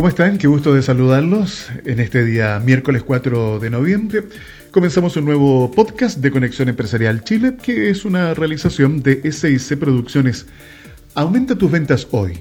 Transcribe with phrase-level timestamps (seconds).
[0.00, 0.38] ¿cómo están?
[0.38, 4.22] Qué gusto de saludarlos en este día miércoles 4 de noviembre.
[4.70, 10.46] Comenzamos un nuevo podcast de Conexión Empresarial Chile, que es una realización de SIC Producciones.
[11.14, 12.38] Aumenta tus ventas hoy.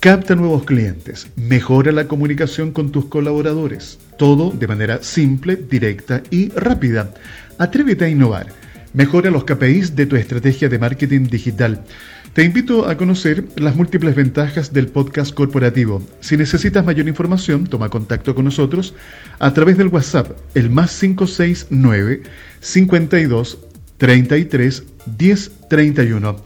[0.00, 1.28] Capta nuevos clientes.
[1.36, 4.00] Mejora la comunicación con tus colaboradores.
[4.18, 7.14] Todo de manera simple, directa y rápida.
[7.58, 8.48] Atrévete a innovar.
[8.94, 11.84] Mejora los KPIs de tu estrategia de marketing digital.
[12.32, 16.00] Te invito a conocer las múltiples ventajas del podcast corporativo.
[16.20, 18.94] Si necesitas mayor información, toma contacto con nosotros
[19.40, 22.22] a través del WhatsApp, el más 569
[22.60, 23.58] 52
[23.96, 24.84] 33
[25.18, 26.36] 10 31.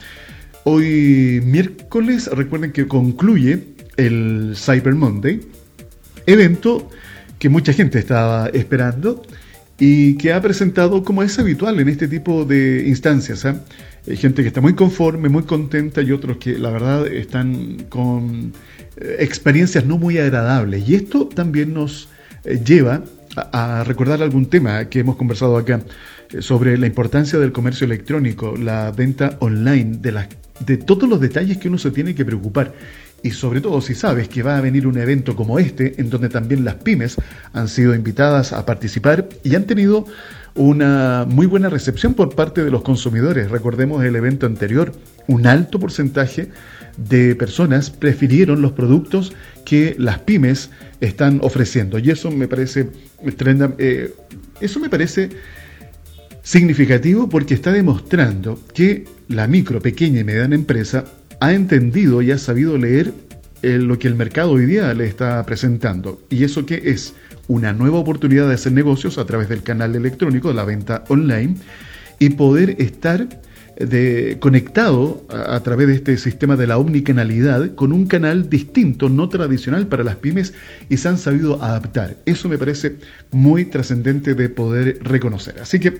[0.64, 3.64] Hoy miércoles, recuerden que concluye
[3.98, 5.42] el Cyber Monday,
[6.24, 6.88] evento
[7.38, 9.22] que mucha gente estaba esperando
[9.78, 13.44] y que ha presentado como es habitual en este tipo de instancias.
[13.44, 13.54] ¿eh?
[14.06, 18.52] Hay gente que está muy conforme, muy contenta y otros que la verdad están con
[18.96, 20.86] eh, experiencias no muy agradables.
[20.86, 22.08] Y esto también nos
[22.44, 23.02] eh, lleva
[23.36, 25.80] a, recordar algún tema que hemos conversado acá
[26.30, 30.26] eh, sobre la importancia del comercio electrónico, la venta online, de,
[30.66, 32.74] de todos los detalles que uno se tiene que preocupar.
[33.22, 36.28] Y sobre todo si sabes que va a venir un evento como este, en donde
[36.28, 37.16] también las pymes
[37.54, 40.04] han sido invitadas a participar y han tenido
[40.54, 43.50] una muy buena recepción por parte de los consumidores.
[43.50, 44.92] Recordemos el evento anterior,
[45.26, 46.48] un alto porcentaje
[46.96, 49.32] de personas prefirieron los productos
[49.64, 51.98] que las pymes están ofreciendo.
[51.98, 52.90] Y eso me parece,
[53.78, 54.14] eh,
[54.60, 55.30] eso me parece
[56.42, 61.04] significativo porque está demostrando que la micro, pequeña y mediana empresa
[61.40, 63.12] ha entendido y ha sabido leer
[63.62, 66.20] eh, lo que el mercado hoy día le está presentando.
[66.30, 67.14] ¿Y eso qué es?
[67.48, 71.56] Una nueva oportunidad de hacer negocios a través del canal electrónico, de la venta online,
[72.18, 73.28] y poder estar
[73.78, 79.28] de, conectado a, través de este sistema de la omnicanalidad con un canal distinto, no
[79.28, 80.54] tradicional para las pymes
[80.88, 82.16] y se han sabido adaptar.
[82.24, 82.96] Eso me parece
[83.32, 85.56] muy trascendente de poder reconocer.
[85.60, 85.98] Así que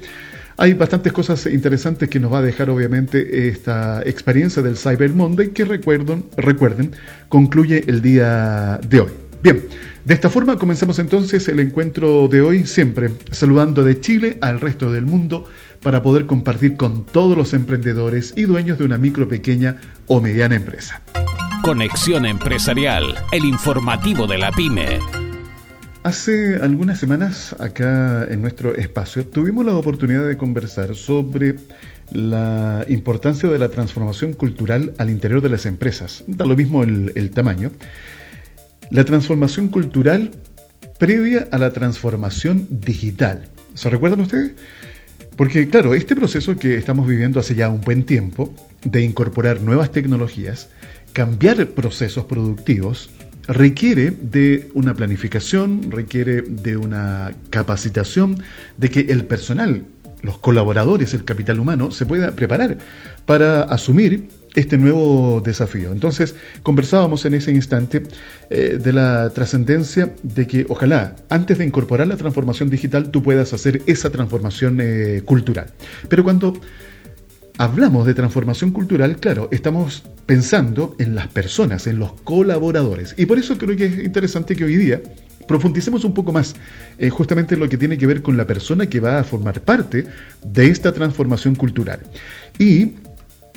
[0.57, 5.48] hay bastantes cosas interesantes que nos va a dejar obviamente esta experiencia del Cyber Monday
[5.48, 6.92] que recuerden, recuerden
[7.29, 9.11] concluye el día de hoy.
[9.42, 9.61] Bien,
[10.05, 14.92] de esta forma comenzamos entonces el encuentro de hoy, siempre saludando de Chile al resto
[14.92, 15.48] del mundo
[15.83, 19.77] para poder compartir con todos los emprendedores y dueños de una micro, pequeña
[20.07, 21.03] o mediana empresa.
[21.63, 24.98] Conexión Empresarial, el informativo de la pyme.
[26.03, 31.57] Hace algunas semanas acá en nuestro espacio tuvimos la oportunidad de conversar sobre
[32.13, 36.25] la importancia de la transformación cultural al interior de las empresas.
[36.27, 37.70] Da lo mismo el, el tamaño.
[38.95, 40.31] La transformación cultural
[41.01, 43.49] previa a la transformación digital.
[43.75, 44.53] ¿Se recuerdan ustedes?
[45.37, 49.91] Porque claro, este proceso que estamos viviendo hace ya un buen tiempo, de incorporar nuevas
[49.91, 50.69] tecnologías,
[51.13, 53.11] cambiar procesos productivos,
[53.49, 58.45] requiere de una planificación, requiere de una capacitación,
[58.77, 59.87] de que el personal,
[60.23, 62.79] los colaboradores, el capital humano, se pueda preparar
[63.27, 65.92] para asumir este nuevo desafío.
[65.92, 68.03] Entonces, conversábamos en ese instante
[68.51, 73.53] eh, de la trascendencia de que ojalá antes de incorporar la transformación digital tú puedas
[73.53, 75.67] hacer esa transformación eh, cultural.
[76.09, 76.55] Pero cuando
[77.59, 83.14] hablamos de transformación cultural, claro, estamos pensando en las personas, en los colaboradores.
[83.17, 85.03] Y por eso creo que es interesante que hoy día
[85.47, 86.55] profundicemos un poco más
[86.98, 89.61] eh, justamente en lo que tiene que ver con la persona que va a formar
[89.61, 90.07] parte
[90.45, 92.01] de esta transformación cultural.
[92.59, 92.93] Y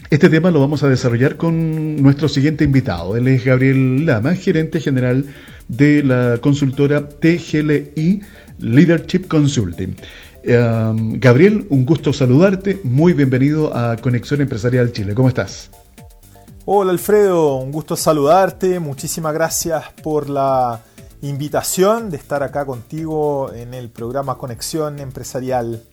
[0.09, 3.17] este tema lo vamos a desarrollar con nuestro siguiente invitado.
[3.17, 5.25] Él es Gabriel Lama, gerente general
[5.67, 8.21] de la consultora TGLI
[8.59, 9.95] Leadership Consulting.
[10.43, 12.79] Em, Gabriel, un gusto saludarte.
[12.85, 15.13] Muy bienvenido a Conexión Empresarial Chile.
[15.13, 15.71] ¿Cómo estás?
[16.63, 18.79] Hola Alfredo, un gusto saludarte.
[18.79, 20.81] Muchísimas gracias por la
[21.21, 25.83] invitación de estar acá contigo en el programa Conexión Empresarial.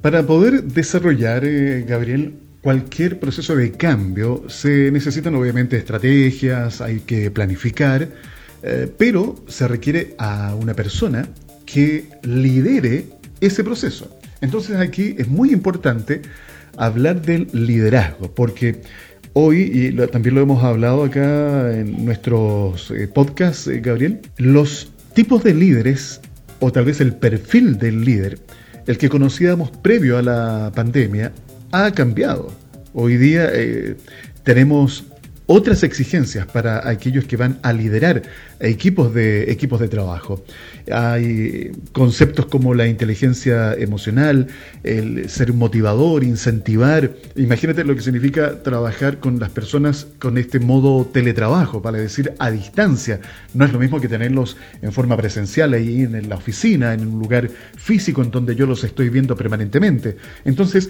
[0.00, 7.30] Para poder desarrollar, eh, Gabriel, cualquier proceso de cambio se necesitan obviamente estrategias, hay que
[7.30, 8.08] planificar,
[8.62, 11.28] eh, pero se requiere a una persona
[11.66, 13.04] que lidere
[13.42, 14.18] ese proceso.
[14.40, 16.22] Entonces aquí es muy importante
[16.78, 18.80] hablar del liderazgo, porque
[19.34, 25.44] hoy, y también lo hemos hablado acá en nuestros eh, podcasts, eh, Gabriel, los tipos
[25.44, 26.22] de líderes,
[26.60, 28.38] o tal vez el perfil del líder,
[28.86, 31.30] el que conocíamos previo a la pandemia,
[31.72, 32.50] ha cambiado.
[32.92, 33.96] Hoy día eh,
[34.42, 35.04] tenemos
[35.46, 38.22] otras exigencias para aquellos que van a liderar
[38.60, 40.42] equipos de, equipos de trabajo.
[40.90, 44.48] Hay conceptos como la inteligencia emocional,
[44.82, 47.10] el ser motivador, incentivar.
[47.36, 52.50] Imagínate lo que significa trabajar con las personas con este modo teletrabajo, para decir a
[52.50, 53.20] distancia.
[53.52, 57.18] No es lo mismo que tenerlos en forma presencial ahí en la oficina, en un
[57.18, 60.16] lugar físico en donde yo los estoy viendo permanentemente.
[60.44, 60.88] Entonces,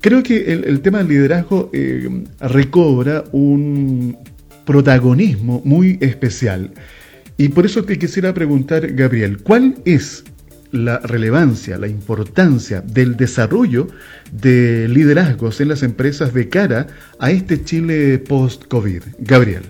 [0.00, 3.85] creo que el, tema del liderazgo eh, recobra un
[4.64, 6.72] protagonismo muy especial.
[7.36, 10.24] Y por eso te quisiera preguntar, Gabriel, ¿cuál es
[10.72, 13.88] la relevancia, la importancia del desarrollo
[14.32, 16.86] de liderazgos en las empresas de cara
[17.18, 19.02] a este Chile post-COVID?
[19.18, 19.64] Gabriel.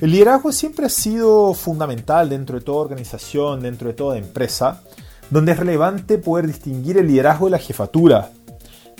[0.00, 4.82] El liderazgo siempre ha sido fundamental dentro de toda organización, dentro de toda empresa,
[5.28, 8.30] donde es relevante poder distinguir el liderazgo de la jefatura,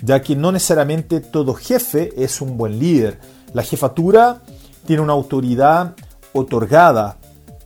[0.02, 3.18] ya que no necesariamente todo jefe es un buen líder.
[3.52, 4.40] La jefatura
[4.86, 5.94] tiene una autoridad
[6.32, 7.18] otorgada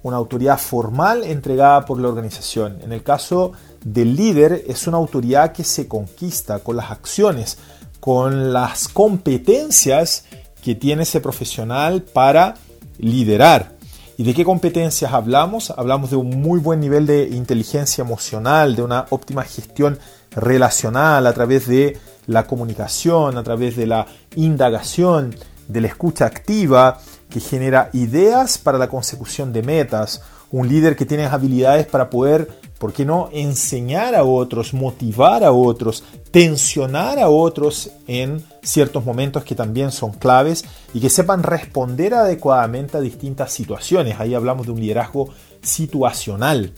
[0.03, 2.79] una autoridad formal entregada por la organización.
[2.83, 3.53] En el caso
[3.85, 7.59] del líder es una autoridad que se conquista con las acciones,
[8.01, 10.25] con las competencias
[10.63, 12.55] que tiene ese profesional para
[12.99, 13.73] liderar.
[14.19, 15.71] ¿Y de qué competencias hablamos?
[15.71, 19.99] Hablamos de un muy buen nivel de inteligencia emocional, de una óptima gestión
[20.33, 24.07] relacional a través de la comunicación, a través de la
[24.37, 25.35] indagación,
[25.69, 26.99] de la escucha activa,
[27.29, 32.47] que genera ideas para la consecución de metas, un líder que tiene habilidades para poder,
[32.79, 39.45] ¿por qué no?, enseñar a otros, motivar a otros, tensionar a otros en ciertos momentos
[39.45, 44.21] que también son claves y que sepan responder adecuadamente a distintas situaciones.
[44.21, 45.31] Ahí hablamos de un liderazgo
[45.63, 46.75] situacional.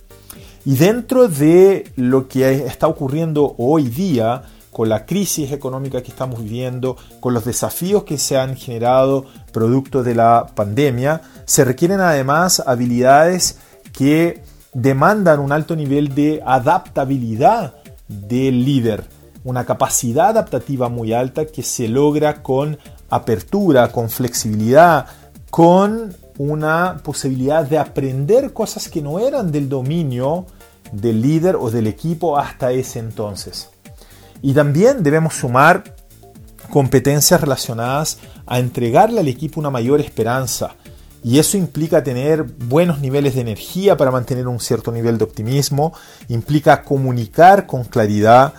[0.65, 4.43] Y dentro de lo que está ocurriendo hoy día,
[4.75, 10.03] con la crisis económica que estamos viviendo, con los desafíos que se han generado producto
[10.03, 13.59] de la pandemia, se requieren además habilidades
[13.93, 14.43] que
[14.73, 17.77] demandan un alto nivel de adaptabilidad
[18.09, 19.05] del líder,
[19.45, 22.77] una capacidad adaptativa muy alta que se logra con
[23.11, 25.07] apertura, con flexibilidad,
[25.51, 30.47] con una posibilidad de aprender cosas que no eran del dominio
[30.91, 33.71] del líder o del equipo hasta ese entonces.
[34.45, 35.97] Y también debemos sumar
[36.69, 40.77] competencias relacionadas a entregarle al equipo una mayor esperanza.
[41.23, 45.95] Y eso implica tener buenos niveles de energía para mantener un cierto nivel de optimismo,
[46.29, 48.53] implica comunicar con claridad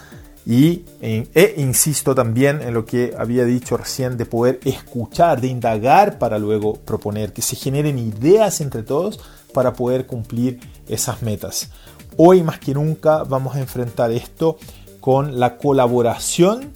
[0.43, 5.49] y, e, e insisto también en lo que había dicho recién, de poder escuchar, de
[5.49, 9.19] indagar para luego proponer, que se generen ideas entre todos
[9.53, 11.69] para poder cumplir esas metas.
[12.17, 14.57] Hoy más que nunca vamos a enfrentar esto
[15.05, 16.71] con la colaboración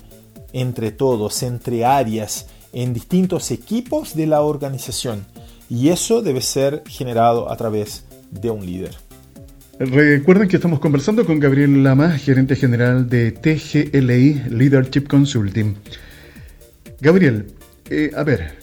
[0.53, 5.25] entre todos, entre áreas, en distintos equipos de la organización.
[5.67, 8.95] Y eso debe ser generado a través de un líder.
[9.79, 15.77] Recuerden que estamos conversando con Gabriel Lama, gerente general de TGLI Leadership Consulting.
[17.01, 17.47] Gabriel,
[17.89, 18.59] eh, a ver,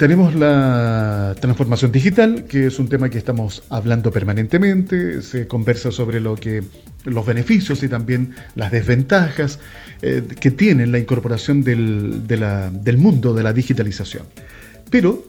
[0.00, 5.20] tenemos la transformación digital, que es un tema que estamos hablando permanentemente.
[5.20, 6.62] Se conversa sobre lo que
[7.04, 9.58] los beneficios y también las desventajas
[10.00, 14.22] eh, que tiene la incorporación del, del mundo de la digitalización.
[14.88, 15.22] Pero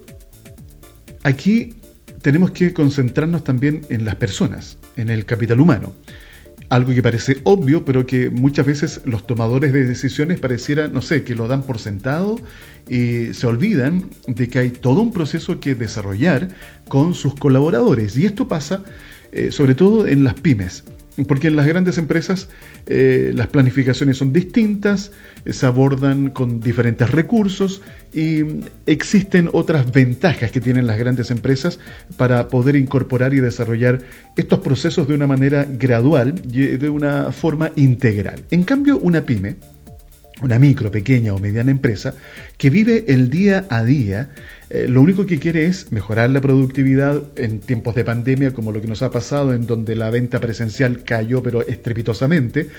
[1.24, 1.76] aquí
[2.22, 5.94] tenemos que concentrarnos también en las personas, en el capital humano
[6.72, 11.24] algo que parece obvio, pero que muchas veces los tomadores de decisiones pareciera, no sé,
[11.24, 12.40] que lo dan por sentado
[12.88, 16.48] y se olvidan de que hay todo un proceso que desarrollar
[16.88, 18.16] con sus colaboradores.
[18.16, 18.86] Y esto pasa
[19.34, 20.86] eh, sobre todo en las pymes.
[21.28, 22.48] Porque en las grandes empresas
[22.88, 25.12] eh, las planificaciones son distintas,
[25.44, 27.82] eh, se abordan con diferentes recursos
[28.14, 28.44] y
[28.86, 31.80] existen otras ventajas que tienen las grandes empresas
[32.18, 34.02] para poder incorporar y desarrollar
[34.38, 38.44] estos procesos de una manera gradual y de una forma integral.
[38.50, 39.58] En cambio, una pyme,
[40.42, 42.14] una micro, pequeña o mediana empresa
[42.58, 44.30] que vive el día a día,
[44.74, 48.80] eh, lo único que quiere es mejorar la productividad en tiempos de pandemia, como lo
[48.80, 52.70] que nos ha pasado, en donde la venta presencial cayó pero estrepitosamente,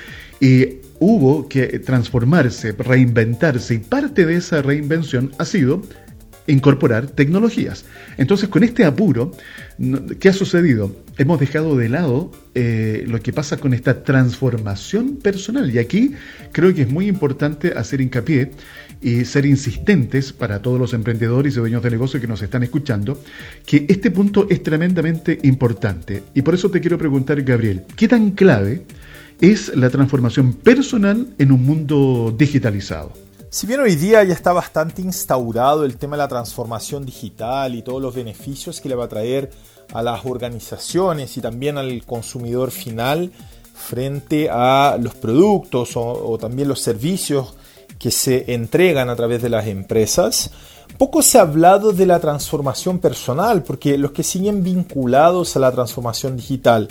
[0.40, 5.82] y hubo que transformarse, reinventarse, y parte de esa reinvención ha sido
[6.46, 7.84] incorporar tecnologías.
[8.16, 9.32] Entonces, con este apuro,
[10.18, 10.96] ¿qué ha sucedido?
[11.18, 15.70] Hemos dejado de lado eh, lo que pasa con esta transformación personal.
[15.70, 16.14] Y aquí
[16.52, 18.50] creo que es muy importante hacer hincapié
[19.02, 23.20] y ser insistentes para todos los emprendedores y dueños de negocio que nos están escuchando,
[23.66, 26.22] que este punto es tremendamente importante.
[26.34, 28.84] Y por eso te quiero preguntar, Gabriel, ¿qué tan clave
[29.40, 33.12] es la transformación personal en un mundo digitalizado?
[33.50, 37.82] Si bien hoy día ya está bastante instaurado el tema de la transformación digital y
[37.82, 39.50] todos los beneficios que le va a traer
[39.92, 43.30] a las organizaciones y también al consumidor final
[43.74, 47.54] frente a los productos o, también los servicios
[48.02, 50.50] que se entregan a través de las empresas,
[50.98, 55.70] poco se ha hablado de la transformación personal, porque los que siguen vinculados a la
[55.70, 56.88] transformación digital,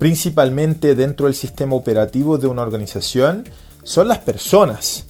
[0.00, 3.44] principalmente dentro del sistema operativo de una organización,
[3.84, 5.06] son las personas.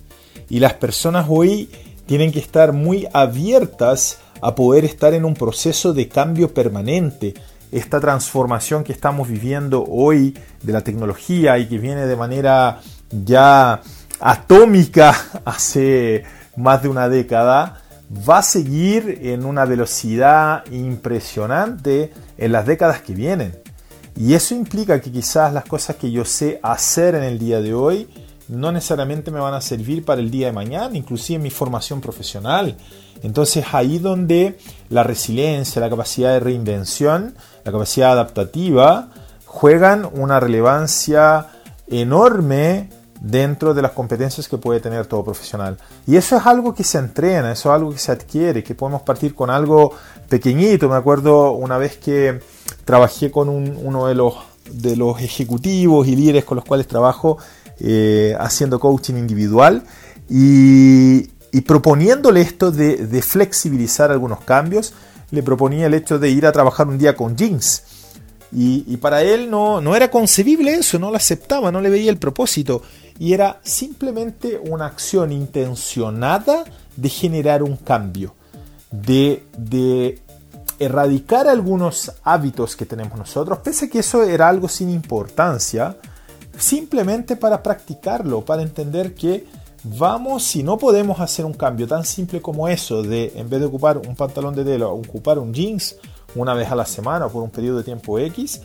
[0.51, 1.71] Y las personas hoy
[2.05, 7.33] tienen que estar muy abiertas a poder estar en un proceso de cambio permanente.
[7.73, 13.81] Esta transformación que estamos viviendo hoy de la tecnología y que viene de manera ya
[14.21, 16.25] atómica hace
[16.57, 17.83] más de una década,
[18.29, 23.57] va a seguir en una velocidad impresionante en las décadas que vienen.
[24.17, 27.75] Y eso implica que quizás las cosas que yo sé hacer en el día de
[27.75, 28.09] hoy
[28.49, 32.01] no necesariamente me van a servir para el día de mañana, inclusive en mi formación
[32.01, 32.77] profesional.
[33.23, 34.59] Entonces ahí donde
[34.89, 37.35] la resiliencia, la capacidad de reinvención,
[37.65, 39.11] la capacidad adaptativa
[39.45, 41.47] juegan una relevancia
[41.89, 42.89] enorme
[43.21, 45.79] dentro de las competencias que puede tener todo profesional.
[46.07, 49.03] Y eso es algo que se entrena, eso es algo que se adquiere, que podemos
[49.03, 49.93] partir con algo
[50.29, 50.89] pequeñito.
[50.89, 52.41] Me acuerdo una vez que
[52.85, 54.35] trabajé con uno de los,
[54.71, 57.39] de los ejecutivos y líderes con los cuales trabajo
[57.81, 59.85] eh, haciendo coaching individual
[60.29, 61.29] y,
[61.67, 64.95] proponiéndole esto de, flexibilizar algunos cambios,
[65.31, 67.85] le proponía el hecho de ir a trabajar un día con jeans.
[68.51, 72.17] Y, para él no, no era concebible eso, no lo aceptaba, no le veía el
[72.19, 72.83] propósito.
[73.19, 76.65] Y era simplemente una acción intencionada
[76.97, 78.35] de generar un cambio,
[78.91, 80.23] de,
[80.79, 85.97] erradicar algunos hábitos que tenemos nosotros, pese a que eso era algo sin importancia,
[86.57, 89.47] simplemente para practicarlo, para entender que
[89.83, 93.67] vamos, si no podemos hacer un cambio tan simple como eso, de en vez de
[93.67, 95.97] ocupar un pantalón de tela, ocupar un jeans
[96.37, 98.61] una vez a la semana o por un periodo de tiempo X,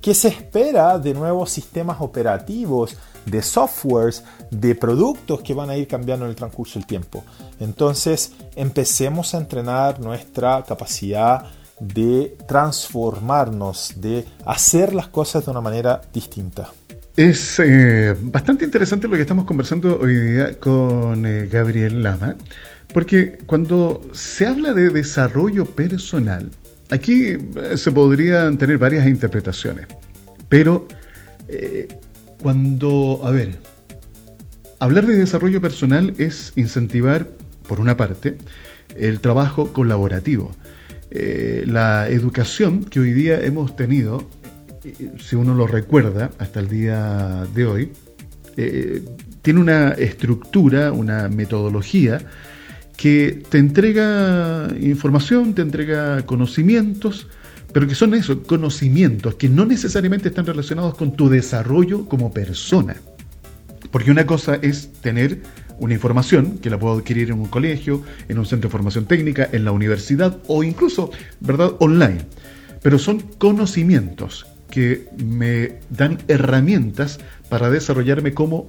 [0.00, 2.96] que se espera de nuevos sistemas operativos,
[3.26, 7.24] de softwares, de productos que van a ir cambiando en el transcurso del tiempo.
[7.60, 11.44] Entonces, empecemos a entrenar nuestra capacidad
[11.80, 16.70] de transformarnos, de hacer las cosas de una manera distinta.
[17.16, 22.36] Es eh, bastante interesante lo que estamos conversando hoy día con eh, Gabriel Lama,
[22.92, 26.50] porque cuando se habla de desarrollo personal,
[26.90, 29.86] aquí eh, se podrían tener varias interpretaciones,
[30.48, 30.88] pero
[32.44, 33.58] cuando, a ver,
[34.78, 37.26] hablar de desarrollo personal es incentivar,
[37.66, 38.36] por una parte,
[38.96, 40.52] el trabajo colaborativo.
[41.10, 44.28] la educación que hoy día hemos tenido
[45.18, 47.92] si uno lo recuerda hasta el día de hoy,
[48.56, 49.02] eh,
[49.42, 52.20] tiene una estructura, una metodología
[52.96, 57.26] que te entrega información, te entrega conocimientos,
[57.74, 62.94] pero que son esos conocimientos que no necesariamente están relacionados con tu desarrollo como persona.
[63.90, 65.42] Porque una cosa es tener
[65.80, 69.48] una información que la puedo adquirir en un colegio, en un centro de formación técnica,
[69.50, 72.24] en la universidad o incluso, ¿verdad?, online.
[72.80, 78.68] Pero son conocimientos que me dan herramientas para desarrollarme como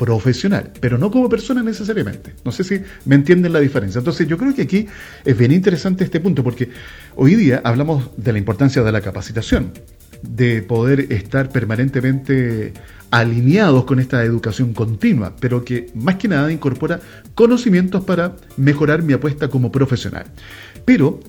[0.00, 2.32] profesional, pero no como persona necesariamente.
[2.42, 3.98] No sé si me entienden la diferencia.
[3.98, 4.86] Entonces yo creo que aquí
[5.26, 6.70] es bien interesante este punto, porque
[7.16, 9.74] hoy día hablamos de la importancia de la capacitación,
[10.22, 12.72] de poder estar permanentemente
[13.10, 17.00] alineados con esta educación continua, pero que más que nada incorpora
[17.34, 20.24] conocimientos para mejorar mi apuesta como profesional.
[20.86, 21.20] Pero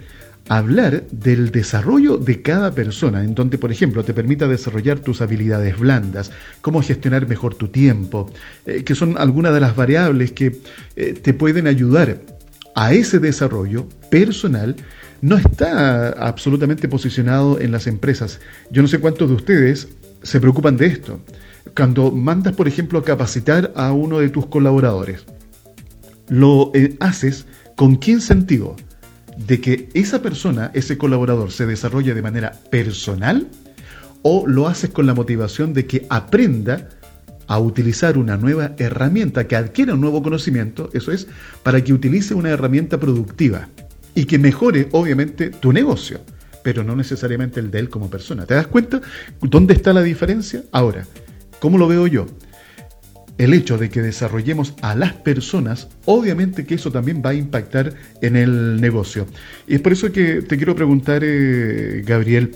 [0.57, 5.79] hablar del desarrollo de cada persona, en donde, por ejemplo, te permita desarrollar tus habilidades
[5.79, 6.29] blandas,
[6.59, 8.29] cómo gestionar mejor tu tiempo,
[8.65, 10.59] eh, que son algunas de las variables que
[10.97, 12.19] eh, te pueden ayudar
[12.75, 14.75] a ese desarrollo personal,
[15.21, 18.41] no está absolutamente posicionado en las empresas.
[18.71, 19.87] Yo no sé cuántos de ustedes
[20.21, 21.21] se preocupan de esto.
[21.77, 25.23] Cuando mandas, por ejemplo, a capacitar a uno de tus colaboradores,
[26.27, 27.45] lo eh, haces
[27.77, 28.75] con qué sentido?
[29.47, 33.47] De que esa persona, ese colaborador, se desarrolle de manera personal
[34.21, 36.89] o lo haces con la motivación de que aprenda
[37.47, 41.27] a utilizar una nueva herramienta, que adquiera un nuevo conocimiento, eso es,
[41.63, 43.67] para que utilice una herramienta productiva
[44.15, 46.21] y que mejore, obviamente, tu negocio,
[46.63, 48.45] pero no necesariamente el de él como persona.
[48.45, 49.01] ¿Te das cuenta
[49.41, 50.63] dónde está la diferencia?
[50.71, 51.05] Ahora,
[51.59, 52.27] ¿cómo lo veo yo?
[53.41, 57.93] El hecho de que desarrollemos a las personas, obviamente que eso también va a impactar
[58.21, 59.25] en el negocio.
[59.67, 62.51] Y es por eso que te quiero preguntar, eh, Gabriel,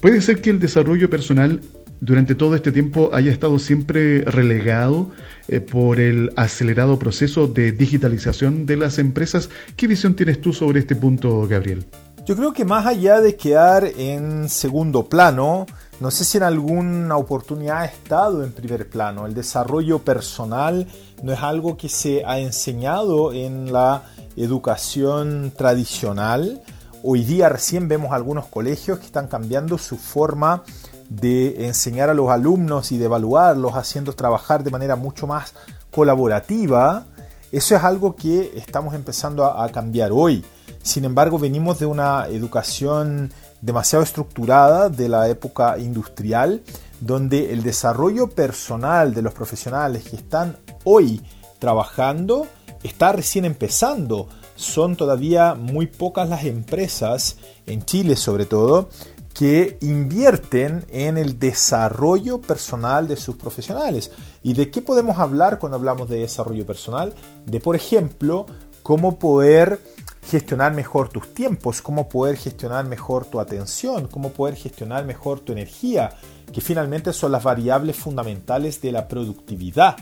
[0.00, 1.60] ¿puede ser que el desarrollo personal
[2.00, 5.10] durante todo este tiempo haya estado siempre relegado
[5.48, 9.50] eh, por el acelerado proceso de digitalización de las empresas.
[9.76, 11.84] ¿Qué visión tienes tú sobre este punto, Gabriel?
[12.26, 15.66] Yo creo que más allá de quedar en segundo plano,
[16.00, 19.26] no sé si en alguna oportunidad ha estado en primer plano.
[19.26, 20.86] El desarrollo personal
[21.22, 24.04] no es algo que se ha enseñado en la
[24.34, 26.62] educación tradicional.
[27.02, 30.62] Hoy día recién vemos algunos colegios que están cambiando su forma
[31.10, 35.52] de enseñar a los alumnos y de evaluarlos, haciendo trabajar de manera mucho más
[35.90, 37.04] colaborativa.
[37.52, 40.42] Eso es algo que estamos empezando a, cambiar hoy.
[40.82, 46.62] Sin embargo, venimos de una educación demasiado estructurada de la época industrial,
[47.00, 51.22] donde el desarrollo personal de los profesionales que están hoy
[51.58, 52.46] trabajando
[52.82, 54.28] está recién empezando.
[54.56, 57.36] Son todavía muy pocas las empresas,
[57.66, 58.88] en Chile sobre todo,
[59.32, 64.10] que invierten en el desarrollo personal de sus profesionales.
[64.42, 67.14] ¿Y de qué podemos hablar cuando hablamos de desarrollo personal?
[67.46, 68.46] De, por ejemplo,
[68.82, 69.80] cómo poder
[70.22, 75.52] gestionar mejor tus tiempos, cómo poder gestionar mejor tu atención, cómo poder gestionar mejor tu
[75.52, 76.10] energía,
[76.52, 79.96] que finalmente son las variables fundamentales de la productividad.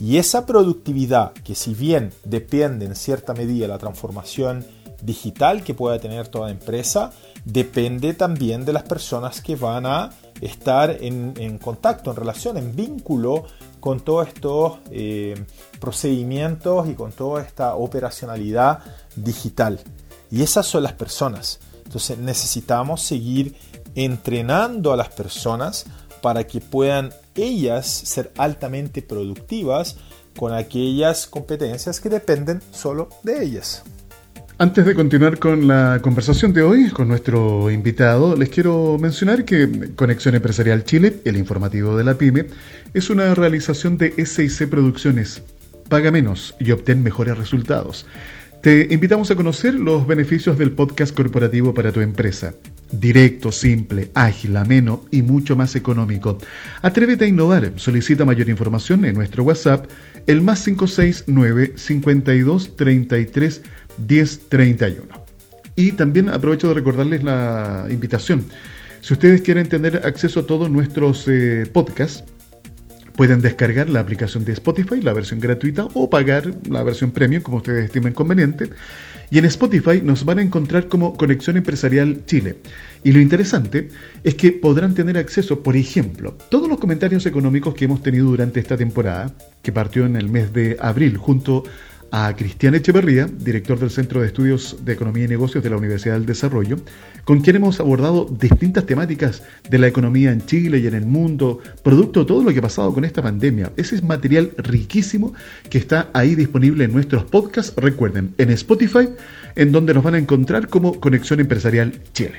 [0.00, 4.64] Y esa productividad, que si bien depende en cierta medida de la transformación
[5.02, 7.12] digital que pueda tener toda empresa,
[7.44, 10.10] depende también de las personas que van a
[10.40, 13.44] estar en, contacto, en relación, en vínculo
[13.80, 15.34] con todos estos eh,
[15.80, 18.80] procedimientos y con toda esta operacionalidad
[19.16, 19.80] digital.
[20.30, 21.60] Y esas son las personas.
[21.84, 23.54] Entonces necesitamos seguir
[23.94, 25.86] entrenando a las personas
[26.20, 29.96] para que puedan ellas ser altamente productivas
[30.36, 33.82] con aquellas competencias que dependen solo de ellas.
[34.60, 39.92] Antes de continuar con la conversación de hoy con nuestro invitado, les quiero mencionar que
[39.94, 42.46] Conexión Empresarial Chile, el informativo de la PyME,
[42.92, 45.44] es una realización de SIC Producciones.
[45.88, 48.04] Paga menos y obtén mejores resultados.
[48.60, 52.52] Te invitamos a conocer los beneficios del podcast corporativo para tu empresa.
[52.90, 56.36] Directo, simple, ágil, ameno y mucho más económico.
[56.82, 57.74] Atrévete a innovar.
[57.76, 59.86] Solicita mayor información en nuestro WhatsApp,
[60.26, 63.62] el más 569 52 33
[64.06, 65.06] 1031.
[65.76, 68.44] Y también aprovecho de recordarles la invitación.
[69.00, 72.24] Si ustedes quieren tener acceso a todos nuestros eh, podcasts,
[73.18, 77.56] Pueden descargar la aplicación de Spotify, la versión gratuita, o pagar la versión premium, como
[77.56, 78.70] ustedes estimen conveniente.
[79.28, 82.58] Y en Spotify nos van a encontrar como Conexión Empresarial Chile.
[83.02, 83.88] Y lo interesante
[84.22, 88.60] es que podrán tener acceso, por ejemplo, todos los comentarios económicos que hemos tenido durante
[88.60, 91.70] esta temporada, que partió en el mes de abril, junto a
[92.36, 96.26] Cristian Echeverría, director del Centro de Estudios de Economía y Negocios de la Universidad del
[96.26, 96.76] Desarrollo,
[97.24, 101.60] con quien hemos abordado distintas temáticas de la economía en Chile y en el mundo,
[101.82, 103.72] producto de todo lo que ha pasado con esta pandemia.
[103.76, 105.34] Ese es material riquísimo
[105.68, 109.08] que está ahí disponible en nuestros podcasts, recuerden, en Spotify,
[109.54, 112.38] en donde nos van a encontrar como Conexión Empresarial Chile.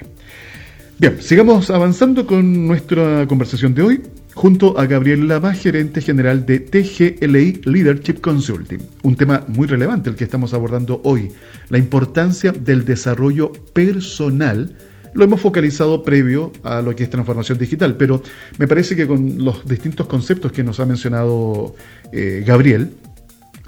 [0.98, 4.02] Bien, sigamos avanzando con nuestra conversación de hoy
[4.34, 8.80] junto a Gabriel Lama, gerente general de TGLI Leadership Consulting.
[9.04, 11.32] Un tema muy relevante el que estamos abordando hoy,
[11.70, 14.76] la importancia del desarrollo personal.
[15.14, 18.22] Lo hemos focalizado previo a lo que es transformación digital, pero
[18.58, 21.76] me parece que con los distintos conceptos que nos ha mencionado
[22.12, 22.92] eh, Gabriel,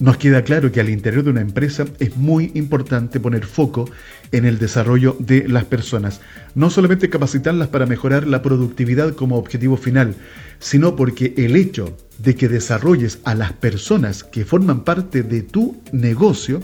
[0.02, 3.88] nos queda claro que al interior de una empresa es muy importante poner foco
[4.32, 6.22] en el desarrollo de las personas.
[6.56, 10.16] No solamente capacitarlas para mejorar la productividad como objetivo final,
[10.60, 15.80] sino porque el hecho de que desarrolles a las personas que forman parte de tu
[15.92, 16.62] negocio,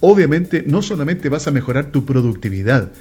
[0.00, 2.92] obviamente no solamente vas a mejorar tu productividad,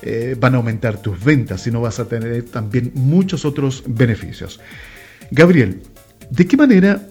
[0.00, 4.60] eh, van a aumentar tus ventas, sino vas a tener también muchos otros beneficios.
[5.30, 5.82] Gabriel,
[6.30, 7.06] ¿de qué manera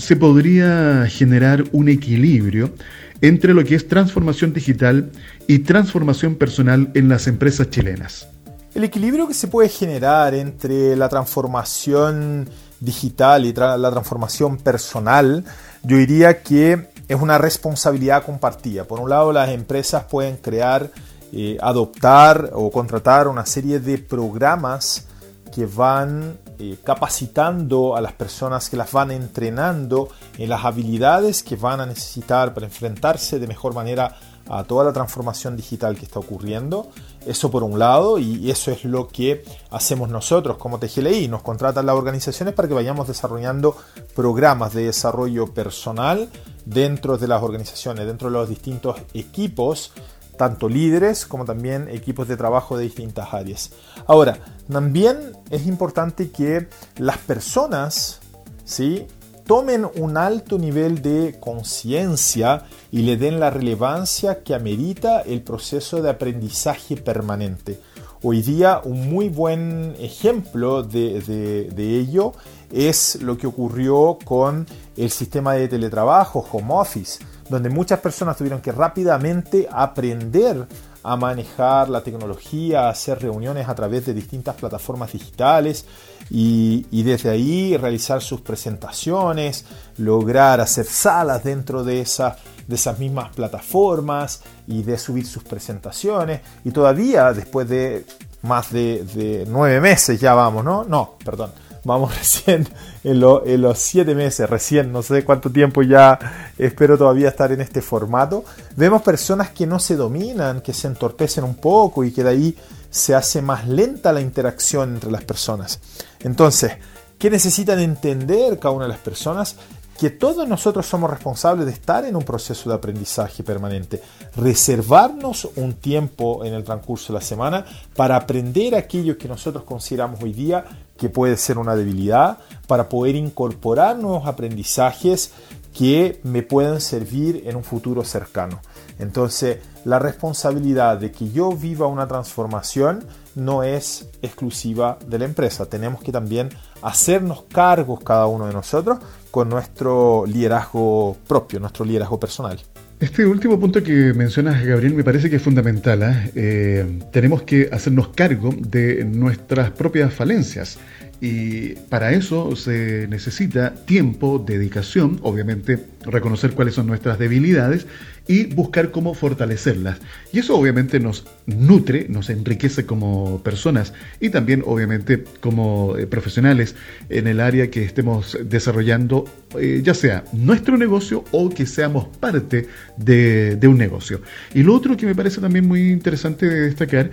[0.00, 2.72] se podría generar un equilibrio
[3.20, 5.10] entre lo que es transformación digital
[5.46, 8.26] y transformación personal en las empresas chilenas.
[8.74, 15.44] El equilibrio que se puede generar entre la transformación digital y la transformación personal,
[15.82, 18.84] yo diría que es una responsabilidad compartida.
[18.84, 20.90] Por un lado, las empresas pueden crear,
[21.32, 25.06] eh, adoptar o contratar una serie de programas
[25.52, 31.56] que van eh, capacitando a las personas, que las van entrenando en las habilidades que
[31.56, 34.14] van a necesitar para enfrentarse de mejor manera
[34.46, 36.90] a toda la transformación digital que está ocurriendo.
[37.24, 41.28] Eso por un lado, y eso es lo que hacemos nosotros como TGLI.
[41.28, 43.76] Nos contratan las organizaciones para que vayamos desarrollando
[44.14, 46.28] programas de desarrollo personal
[46.66, 49.92] dentro de las organizaciones, dentro de los distintos equipos
[50.40, 53.72] tanto líderes como también equipos de trabajo de distintas áreas.
[54.06, 54.38] Ahora,
[54.72, 58.20] también es importante que las personas
[58.64, 59.06] ¿sí?
[59.44, 66.00] tomen un alto nivel de conciencia y le den la relevancia que amerita el proceso
[66.00, 67.78] de aprendizaje permanente.
[68.22, 72.32] Hoy día un muy buen ejemplo de, ello
[72.72, 78.60] es lo que ocurrió con el sistema de teletrabajo, home office, donde muchas personas tuvieron
[78.60, 80.66] que rápidamente aprender
[81.02, 85.84] a manejar la tecnología, a hacer reuniones a través de distintas plataformas digitales
[86.30, 89.64] y, desde ahí realizar sus presentaciones,
[89.98, 96.42] lograr hacer salas dentro de, de esas mismas plataformas y de subir sus presentaciones.
[96.64, 98.06] Y todavía después de
[98.42, 100.84] más de, de nueve meses ya vamos, ¿no?
[100.84, 101.50] No, perdón
[101.84, 102.68] Vamos recién
[103.04, 107.80] en, los siete meses, recién, no sé cuánto tiempo ya espero todavía estar en este
[107.80, 108.44] formato.
[108.76, 112.56] Vemos personas que no se dominan, que se entorpecen un poco y que de ahí
[112.90, 115.80] se hace más lenta la interacción entre las personas.
[116.20, 116.72] Entonces,
[117.18, 119.56] ¿qué necesitan entender cada una de las personas?
[120.00, 124.00] que todos nosotros somos responsables de estar en un proceso de aprendizaje permanente,
[124.34, 130.22] reservarnos un tiempo en el transcurso de la semana para aprender aquello que nosotros consideramos
[130.22, 130.64] hoy día
[131.00, 135.32] que puede ser una debilidad, para poder incorporar nuevos aprendizajes
[135.74, 138.60] que me puedan servir en un futuro cercano.
[138.98, 145.64] Entonces, la responsabilidad de que yo viva una transformación no es exclusiva de la empresa.
[145.64, 146.50] Tenemos que también
[146.82, 148.98] hacernos cargos cada uno de nosotros
[149.30, 152.60] con nuestro liderazgo propio, nuestro liderazgo personal.
[153.00, 156.02] Este último punto que mencionas, Gabriel, me parece que es fundamental.
[156.02, 156.30] ¿eh?
[156.34, 160.78] Eh, tenemos que hacernos cargo de nuestras propias falencias
[161.20, 167.86] y para eso se necesita tiempo, dedicación, obviamente reconocer cuáles son nuestras debilidades
[168.26, 169.98] y buscar cómo fortalecerlas.
[170.32, 176.74] Y eso obviamente nos nutre, nos enriquece como personas y también obviamente como eh, profesionales
[177.10, 179.24] en el área que estemos desarrollando,
[179.58, 184.22] eh, ya sea nuestro negocio o que seamos parte de, de un negocio.
[184.54, 187.10] Y lo otro que me parece también muy interesante de destacar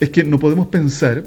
[0.00, 1.24] es que no podemos pensar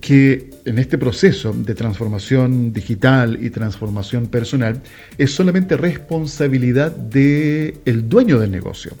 [0.00, 4.82] que en este proceso de transformación digital y transformación personal
[5.16, 8.92] es solamente responsabilidad del el dueño del negocio,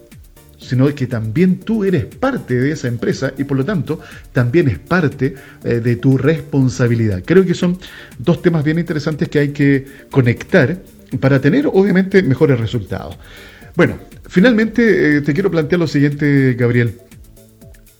[0.58, 4.00] sino que también tú eres parte de esa empresa y por lo tanto
[4.32, 7.22] también es parte eh, de tu responsabilidad.
[7.24, 7.78] Creo que son
[8.18, 10.80] dos temas bien interesantes que hay que conectar
[11.20, 13.18] para tener obviamente mejores resultados.
[13.74, 16.98] Bueno, finalmente eh, te quiero plantear lo siguiente, Gabriel.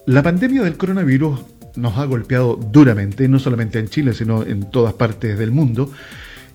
[0.06, 1.40] La pandemia del coronavirus
[1.76, 5.90] nos ha golpeado duramente, no solamente en Chile, sino en todas partes del mundo.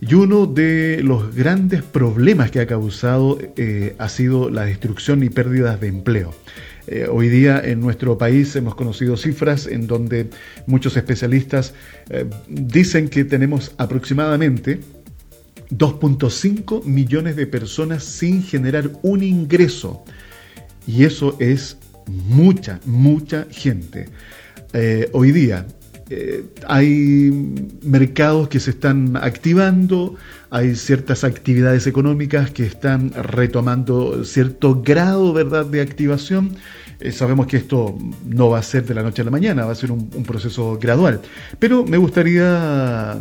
[0.01, 5.29] Y uno de los grandes problemas que ha causado eh, ha sido la destrucción y
[5.29, 6.33] pérdidas de empleo.
[6.87, 10.31] Eh, hoy día en nuestro país hemos conocido cifras en donde
[10.65, 11.75] muchos especialistas
[12.09, 14.79] eh, dicen que tenemos aproximadamente
[15.69, 20.03] 2.5 millones de personas sin generar un ingreso.
[20.87, 24.09] Y eso es mucha, mucha gente.
[24.73, 25.65] Eh, hoy día.
[26.13, 27.31] Eh, hay
[27.83, 30.15] mercados que se están activando,
[30.49, 35.65] hay ciertas actividades económicas que están retomando cierto grado ¿verdad?
[35.65, 36.57] de activación.
[36.99, 39.71] Eh, sabemos que esto no va a ser de la noche a la mañana, va
[39.71, 41.21] a ser un, proceso gradual.
[41.59, 43.17] Pero me gustaría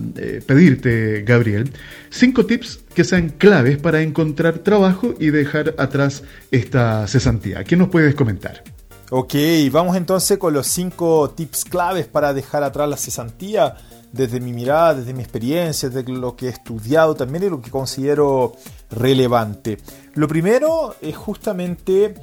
[0.47, 1.71] pedirte, Gabriel,
[2.11, 7.63] cinco tips que sean claves para encontrar trabajo y dejar atrás esta cesantía.
[7.63, 8.65] ¿Qué nos puedes comentar?
[9.13, 9.35] Ok,
[9.73, 13.75] vamos entonces con los cinco tips claves para dejar atrás la cesantía
[14.13, 17.73] desde mi mirada, desde mi experiencia, desde lo que he estudiado también y lo que
[17.73, 18.53] considero
[18.89, 19.79] relevante.
[20.15, 22.15] Lo primero es justamente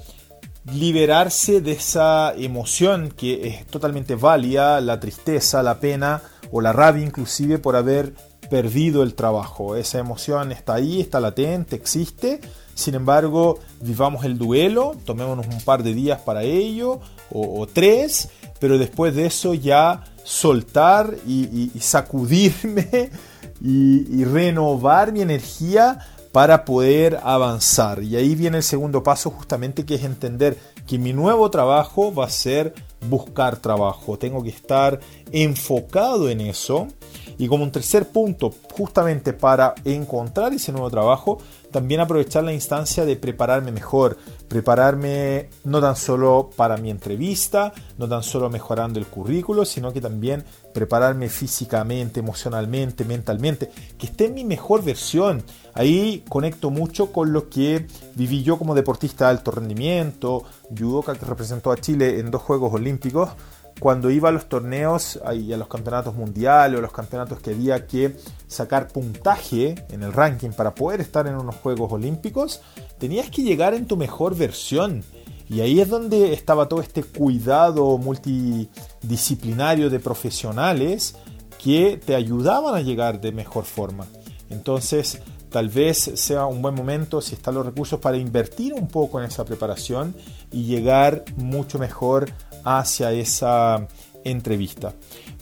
[0.71, 6.21] liberarse de esa emoción que es totalmente válida, la tristeza, la pena
[6.51, 8.13] o la rabia inclusive por haber
[8.49, 9.75] perdido el trabajo.
[9.75, 12.41] Esa emoción está ahí, está latente, existe
[12.77, 16.99] sin embargo, vivamos el duelo, tomémonos un par de días para ello,
[17.31, 18.29] o, tres,
[18.59, 23.09] pero después de eso ya soltar y, sacudirme
[23.61, 25.97] y, renovar mi energía
[26.31, 28.03] para poder avanzar.
[28.03, 30.55] Y ahí viene el segundo paso justamente que es entender
[30.85, 32.75] que mi nuevo trabajo va a ser
[33.09, 34.19] buscar trabajo.
[34.19, 34.99] Tengo que estar
[35.31, 36.89] enfocado en eso
[37.37, 41.37] Y como un tercer punto, justamente para encontrar ese nuevo trabajo,
[41.71, 48.07] también aprovechar la instancia de prepararme mejor, prepararme no tan solo para mi entrevista, no
[48.07, 54.35] tan solo mejorando el currículo, sino que también prepararme físicamente, emocionalmente, mentalmente, que esté en
[54.35, 55.43] mi mejor versión.
[55.73, 60.43] Ahí conecto mucho con lo que viví yo como deportista de alto rendimiento,
[60.75, 63.29] judoka que representó a Chile en dos Juegos Olímpicos
[63.79, 67.85] cuando iba a los torneos y a los campeonatos mundiales o los campeonatos que había
[67.85, 68.15] que
[68.47, 72.61] sacar puntaje en el ranking para poder estar en unos Juegos Olímpicos,
[72.97, 75.03] tenías que llegar en tu mejor versión.
[75.49, 81.15] Y ahí es donde estaba todo este cuidado multidisciplinario de profesionales
[81.63, 84.07] que te ayudaban a llegar de mejor forma.
[84.49, 89.19] Entonces, tal vez sea un buen momento, si están los recursos, para invertir un poco
[89.19, 90.15] en esa preparación
[90.51, 92.29] y llegar mucho mejor
[92.63, 93.87] hacia esa
[94.23, 94.93] entrevista.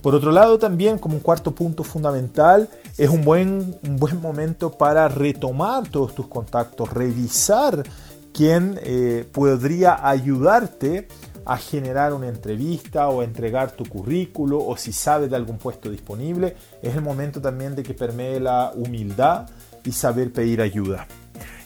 [0.01, 4.71] Por otro lado, también como un cuarto punto fundamental, es un buen, un buen momento
[4.71, 7.84] para retomar todos tus contactos, revisar
[8.32, 11.08] quién eh, podría ayudarte
[11.45, 16.56] a generar una entrevista o entregar tu currículo o si sabes de algún puesto disponible.
[16.82, 19.47] Es el momento también de que permee la humildad
[19.84, 21.08] y saber pedir ayuda.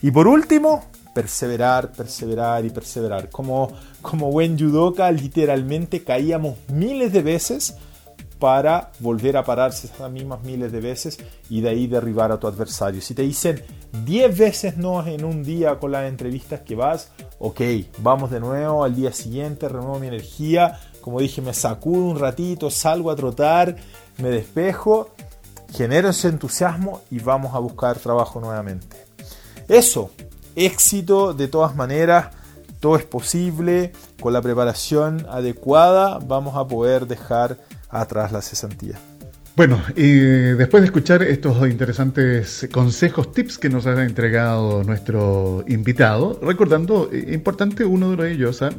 [0.01, 3.29] Y por último, perseverar, perseverar y perseverar.
[3.29, 7.75] Como, como buen judoka, literalmente caíamos miles de veces
[8.39, 11.19] para volver a pararse esas mismas miles de veces
[11.49, 13.01] y de ahí derribar a tu adversario.
[13.01, 13.61] Si te dicen
[14.05, 17.61] 10 veces no en un día con las entrevistas que vas, ok,
[17.97, 22.71] vamos de nuevo al día siguiente, renuevo mi energía, como dije, me sacudo un ratito,
[22.71, 23.75] salgo a trotar,
[24.19, 25.09] me despejo,
[25.73, 29.05] genero ese entusiasmo y vamos a buscar trabajo nuevamente.
[29.67, 30.11] Eso,
[30.65, 32.29] éxito de todas maneras,
[32.79, 37.57] todo es posible, con la preparación adecuada vamos a poder dejar
[37.89, 38.99] atrás la cesantía.
[39.59, 40.11] Bueno, y
[40.55, 47.33] después de escuchar estos interesantes consejos, tips que nos ha entregado nuestro invitado, recordando, eh,
[47.33, 48.69] importante uno de ellos, ¿ah?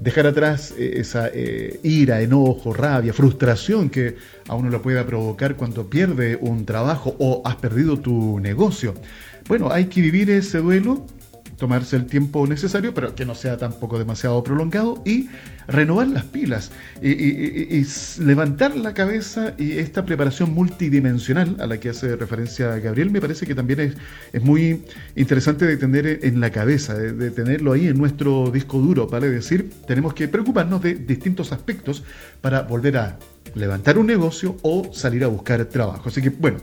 [0.00, 4.16] dejar atrás eh, esa eh, ira, enojo, rabia, frustración que
[4.48, 8.94] a uno lo pueda provocar cuando pierde un trabajo o has perdido tu negocio.
[9.46, 11.06] Bueno, hay que vivir ese duelo
[11.56, 15.28] tomarse el tiempo necesario, pero que no sea tampoco demasiado prolongado, y
[15.66, 16.70] renovar las pilas,
[17.02, 17.84] y,
[18.22, 23.46] levantar la cabeza y esta preparación multidimensional a la que hace referencia Gabriel, me parece
[23.46, 23.96] que también es,
[24.32, 24.82] es muy
[25.16, 29.30] interesante de tener en la cabeza, de, tenerlo ahí en nuestro disco duro, ¿vale?
[29.30, 32.04] decir, tenemos que preocuparnos de distintos aspectos
[32.40, 33.18] para volver a
[33.54, 36.08] levantar un negocio o salir a buscar trabajo.
[36.08, 36.58] Así que, bueno,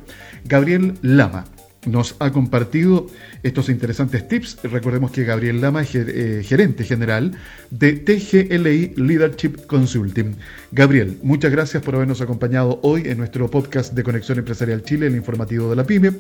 [0.46, 1.46] Gabriel Lama
[1.86, 3.08] nos ha compartido
[3.44, 4.60] estos interesantes tips.
[4.63, 7.32] Recordemos que Gabriel Lama es eh, gerente general
[7.72, 10.36] de TGLI Leadership Consulting.
[10.72, 15.15] Gabriel, muchas gracias por habernos acompañado hoy en nuestro podcast de Conexión Empresarial Chile, el
[15.15, 16.12] informativo de la PyME.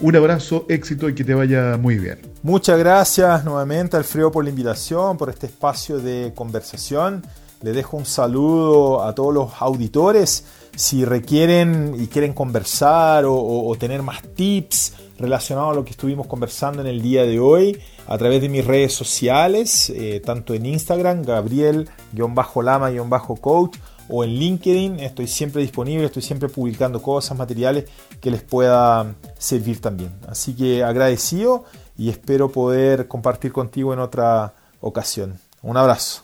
[0.00, 2.18] Un abrazo, éxito y que te vaya muy bien.
[2.42, 7.22] Muchas gracias nuevamente, Alfredo, por la invitación, por este espacio de conversación.
[7.60, 10.44] Le dejo un saludo a todos los auditores.
[10.74, 16.80] Si requieren y quieren conversar o tener más tips, relacionado a lo que estuvimos conversando
[16.80, 21.22] en el día de hoy a través de mis redes sociales, eh, tanto en Instagram,
[21.22, 23.76] Gabriel-Lama-Coach,
[24.10, 25.00] o en LinkedIn.
[25.00, 27.84] Estoy siempre disponible, estoy siempre publicando cosas, materiales
[28.20, 30.12] que les pueda servir también.
[30.26, 31.64] Así que agradecido
[31.96, 35.38] y espero poder compartir contigo en otra ocasión.
[35.62, 36.22] Un abrazo.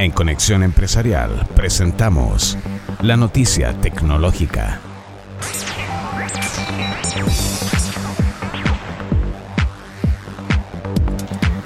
[0.00, 2.56] En Conexión Empresarial presentamos
[3.02, 4.80] la noticia tecnológica.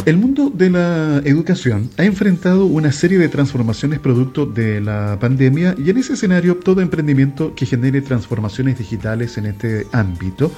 [0.05, 5.77] El mundo de la educación ha enfrentado una serie de transformaciones producto de la pandemia
[5.79, 10.51] y en ese escenario todo emprendimiento que genere transformaciones digitales en este ámbito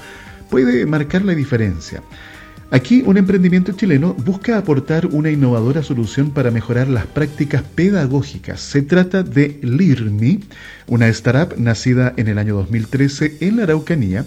[0.48, 2.02] puede marcar la diferencia.
[2.72, 8.60] Aquí un emprendimiento chileno busca aportar una innovadora solución para mejorar las prácticas pedagógicas.
[8.60, 10.40] Se trata de LIRMI,
[10.88, 14.24] una startup nacida en el año 2013 en la Araucanía,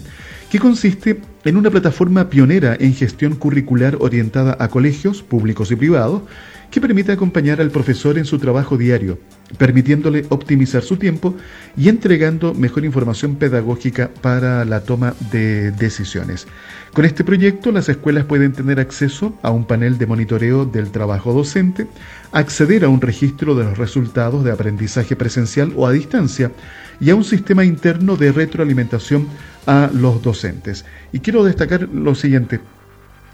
[0.50, 6.22] que consiste en una plataforma pionera en gestión curricular orientada a colegios públicos y privados
[6.70, 9.18] que permite acompañar al profesor en su trabajo diario,
[9.58, 11.34] permitiéndole optimizar su tiempo
[11.76, 16.46] y entregando mejor información pedagógica para la toma de decisiones.
[16.92, 21.32] Con este proyecto, las escuelas pueden tener acceso a un panel de monitoreo del trabajo
[21.32, 21.86] docente,
[22.32, 26.52] acceder a un registro de los resultados de aprendizaje presencial o a distancia
[27.00, 29.26] y a un sistema interno de retroalimentación
[29.66, 30.84] a los docentes.
[31.12, 32.60] Y quiero destacar lo siguiente.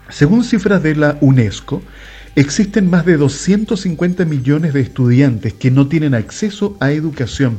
[0.09, 1.83] Según cifras de la UNESCO,
[2.37, 7.57] Existen más de 250 millones de estudiantes que no tienen acceso a educación.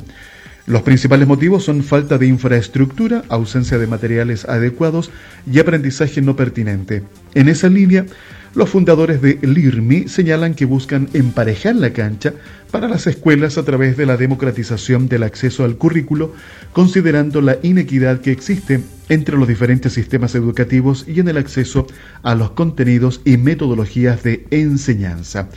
[0.68, 5.10] Los principales motivos son falta de infraestructura, ausencia de materiales adecuados
[5.52, 7.02] y aprendizaje no pertinente.
[7.34, 8.06] En esa línea,
[8.56, 12.34] los fundadores de LIRMI señalan que buscan emparejar la cancha
[12.72, 16.34] para las escuelas a través de la democratización del acceso al currículo,
[16.74, 21.88] considerando la inequidad que existe entre los diferentes sistemas educativos y en el acceso
[22.24, 25.50] a los contenidos y metodologías de enseñanza.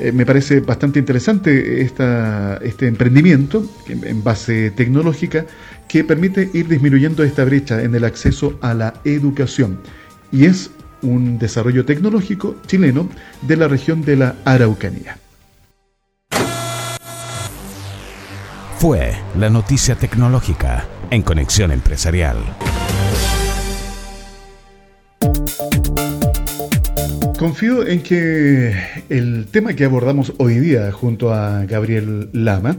[0.00, 5.46] Eh, me parece bastante interesante este emprendimiento en base tecnológica
[5.88, 9.78] que permite ir disminuyendo esta brecha en el acceso a la educación.
[10.32, 10.70] Y es
[11.04, 13.08] un desarrollo tecnológico chileno
[13.42, 15.18] de la región de la Araucanía.
[18.78, 22.36] Fue la noticia tecnológica en Conexión Empresarial.
[27.38, 28.74] Confío en que
[29.08, 32.76] el tema que abordamos hoy día junto a Gabriel Lama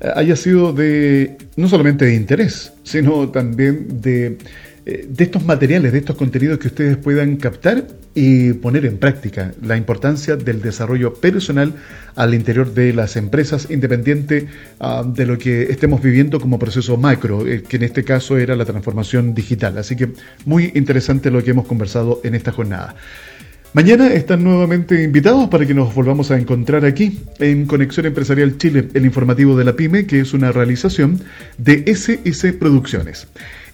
[0.00, 4.38] eh, haya sido de no solamente de interés, sino también de
[4.84, 9.52] de estos materiales, de estos contenidos que ustedes puedan captar y poner en práctica.
[9.62, 11.74] La importancia del desarrollo personal
[12.14, 14.48] al interior de las empresas, independiente
[14.80, 18.56] ah, de lo que estemos viviendo como proceso macro, eh, que en este caso era
[18.56, 19.78] la transformación digital.
[19.78, 20.10] Así que
[20.44, 22.94] muy interesante lo que hemos conversado en esta jornada.
[23.74, 28.88] Mañana están nuevamente invitados para que nos volvamos a encontrar aquí en Conexión Empresarial Chile,
[28.92, 31.18] el informativo de la PyME, que es una realización
[31.56, 33.28] de SS Producciones.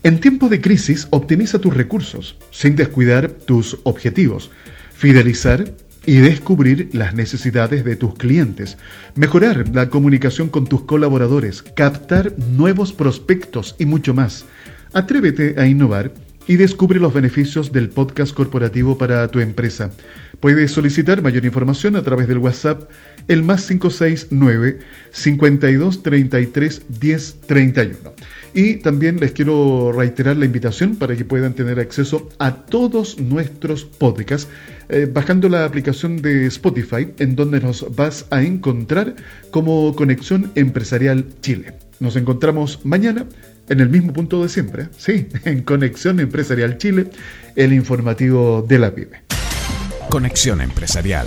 [0.04, 4.50] En tiempos de crisis, optimiza tus recursos sin descuidar tus objetivos,
[4.94, 5.72] fidelizar
[6.06, 8.78] y descubrir las necesidades de tus clientes,
[9.16, 14.44] mejorar la comunicación con tus colaboradores, captar nuevos prospectos y mucho más.
[14.92, 16.12] Atrévete a innovar
[16.46, 19.90] y descubre los beneficios del podcast corporativo para tu empresa.
[20.40, 22.88] Puedes solicitar mayor información a través del WhatsApp
[23.26, 24.78] el más 569
[25.10, 28.14] 52 33 10 31.
[28.54, 33.84] Y también les quiero reiterar la invitación para que puedan tener acceso a todos nuestros
[33.84, 34.48] podcasts
[34.88, 39.16] eh, bajando la aplicación de Spotify en donde nos vas a encontrar
[39.50, 41.74] como Conexión Empresarial Chile.
[42.00, 43.26] Nos encontramos mañana
[43.68, 47.10] en el mismo punto de siempre, sí, en Conexión Empresarial Chile,
[47.54, 49.22] el informativo de la PyME.
[50.08, 51.26] Conexión Empresarial